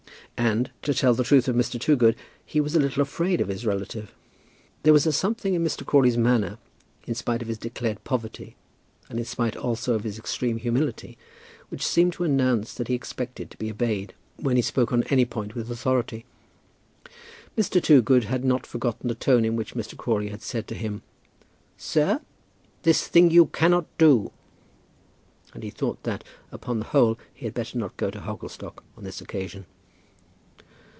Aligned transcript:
And, 0.37 0.71
to 0.81 0.93
tell 0.95 1.13
the 1.13 1.23
truth 1.23 1.47
of 1.47 1.55
Mr. 1.55 1.79
Toogood, 1.79 2.15
he 2.43 2.59
was 2.59 2.75
a 2.75 2.79
little 2.79 3.03
afraid 3.03 3.41
of 3.41 3.47
his 3.47 3.63
relative. 3.63 4.11
There 4.81 4.91
was 4.91 5.05
a 5.05 5.11
something 5.11 5.53
in 5.53 5.63
Mr. 5.63 5.85
Crawley's 5.85 6.17
manner, 6.17 6.57
in 7.05 7.13
spite 7.13 7.43
of 7.43 7.47
his 7.47 7.59
declared 7.59 8.03
poverty, 8.03 8.55
and 9.07 9.19
in 9.19 9.25
spite 9.25 9.55
also 9.55 9.93
of 9.93 10.03
his 10.03 10.17
extreme 10.17 10.57
humility, 10.57 11.15
which 11.69 11.85
seemed 11.85 12.13
to 12.13 12.23
announce 12.23 12.73
that 12.73 12.87
he 12.87 12.95
expected 12.95 13.51
to 13.51 13.57
be 13.57 13.69
obeyed 13.69 14.15
when 14.37 14.55
he 14.55 14.63
spoke 14.63 14.91
on 14.91 15.03
any 15.03 15.25
point 15.25 15.53
with 15.53 15.69
authority. 15.69 16.25
Mr. 17.55 17.81
Toogood 17.83 18.23
had 18.23 18.43
not 18.43 18.65
forgotten 18.65 19.09
the 19.09 19.15
tone 19.15 19.45
in 19.45 19.55
which 19.55 19.75
Mr. 19.75 19.95
Crawley 19.95 20.29
had 20.29 20.41
said 20.41 20.67
to 20.69 20.75
him, 20.75 21.03
"Sir, 21.77 22.19
this 22.81 23.05
thing 23.07 23.29
you 23.29 23.45
cannot 23.45 23.85
do." 23.99 24.31
And 25.53 25.61
he 25.61 25.69
thought 25.69 26.01
that, 26.01 26.23
upon 26.51 26.79
the 26.79 26.85
whole, 26.85 27.19
he 27.31 27.45
had 27.45 27.53
better 27.53 27.77
not 27.77 27.95
go 27.95 28.09
to 28.09 28.21
Hogglestock 28.21 28.83
on 28.97 29.03
this 29.03 29.21
occasion. 29.21 29.67